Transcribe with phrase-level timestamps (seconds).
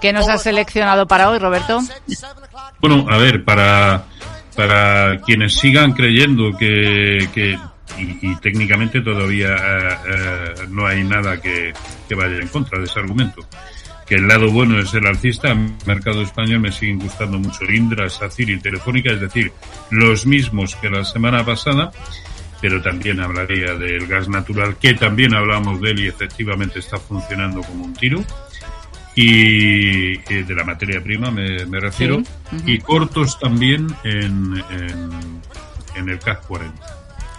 [0.00, 1.80] ¿Qué nos has seleccionado para hoy, Roberto?
[2.80, 4.04] Bueno, a ver, para,
[4.56, 7.58] para quienes sigan creyendo que, que
[7.98, 11.72] y, técnicamente todavía eh, eh, no hay nada que,
[12.08, 13.44] que vaya en contra de ese argumento
[14.10, 18.10] que el lado bueno es el alcista, el mercado español me siguen gustando mucho Indra,
[18.10, 19.52] SACIR y Telefónica, es decir,
[19.90, 21.92] los mismos que la semana pasada,
[22.60, 27.62] pero también hablaría del gas natural, que también hablamos de él y efectivamente está funcionando
[27.62, 28.22] como un tiro.
[29.16, 32.22] Y de la materia prima me, refiero,
[32.64, 34.62] y cortos también en,
[35.96, 36.86] en, el CAC 40.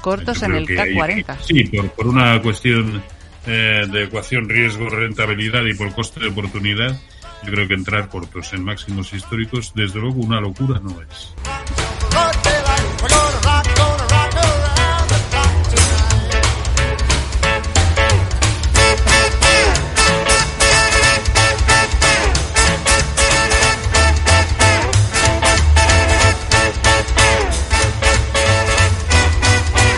[0.00, 1.38] Cortos en el CAC 40.
[1.42, 3.02] sí, por, por una cuestión
[3.50, 6.98] eh, de ecuación riesgo-rentabilidad y por coste de oportunidad,
[7.44, 11.34] yo creo que entrar cortos en máximos históricos, desde luego una locura no es.